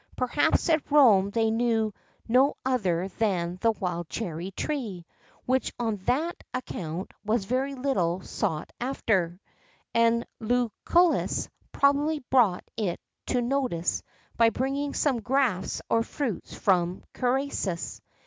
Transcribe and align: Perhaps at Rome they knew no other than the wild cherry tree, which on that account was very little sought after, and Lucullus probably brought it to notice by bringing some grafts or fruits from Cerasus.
Perhaps 0.17 0.67
at 0.67 0.91
Rome 0.91 1.29
they 1.29 1.51
knew 1.51 1.93
no 2.27 2.55
other 2.65 3.07
than 3.19 3.59
the 3.61 3.69
wild 3.71 4.09
cherry 4.09 4.49
tree, 4.49 5.05
which 5.45 5.71
on 5.77 5.97
that 6.05 6.43
account 6.55 7.11
was 7.23 7.45
very 7.45 7.75
little 7.75 8.19
sought 8.21 8.71
after, 8.81 9.39
and 9.93 10.25
Lucullus 10.39 11.49
probably 11.71 12.17
brought 12.31 12.63
it 12.75 12.99
to 13.27 13.43
notice 13.43 14.01
by 14.37 14.49
bringing 14.49 14.95
some 14.95 15.21
grafts 15.21 15.83
or 15.87 16.01
fruits 16.01 16.51
from 16.55 17.03
Cerasus. 17.15 18.01